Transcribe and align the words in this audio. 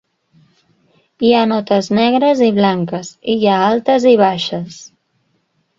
Hi 1.27 1.33
ha 1.35 1.43
notes 1.51 1.91
negres 1.99 2.43
i 2.49 2.49
blanques, 2.57 3.13
i 3.35 3.37
hi 3.45 3.49
ha 3.53 3.61
altes 3.71 4.11
i 4.15 4.19
baixes. 4.27 4.85